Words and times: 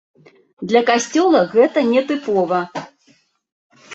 Для 0.71 0.79
касцёла 0.89 1.41
гэта 1.51 1.83
не 1.91 2.01
тыпова. 2.09 2.61